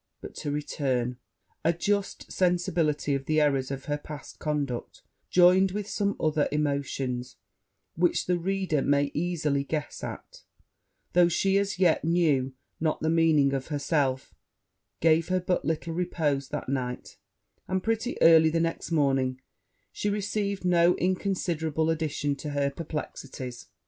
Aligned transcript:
But 0.19 0.33
to 0.37 0.49
return. 0.49 1.17
A 1.63 1.73
just 1.73 2.31
sensibility 2.31 3.13
of 3.13 3.25
the 3.27 3.39
errors 3.39 3.69
of 3.69 3.85
her 3.85 3.99
past 3.99 4.39
conduct, 4.39 5.03
joined 5.29 5.73
with 5.73 5.87
some 5.87 6.15
other 6.19 6.47
emotions, 6.51 7.35
which 7.95 8.25
the 8.25 8.39
reader 8.39 8.81
may 8.81 9.11
easily 9.13 9.63
guess 9.63 10.03
at, 10.03 10.41
though 11.13 11.27
she 11.27 11.59
as 11.59 11.77
yet 11.77 12.03
knew 12.03 12.53
not 12.79 13.01
the 13.01 13.11
meaning 13.11 13.53
of 13.53 13.67
herself, 13.67 14.33
gave 15.01 15.27
her 15.27 15.39
but 15.39 15.65
little 15.65 15.93
repose 15.93 16.47
that 16.49 16.67
night; 16.67 17.17
and, 17.67 17.83
pretty 17.83 18.19
early 18.23 18.49
the 18.49 18.59
next 18.59 18.89
morning, 18.91 19.39
she 19.91 20.09
received 20.09 20.65
no 20.65 20.95
inconsiderable 20.95 21.91
addition 21.91 22.35
to 22.37 22.49
her 22.49 22.71
perplexities. 22.71 23.67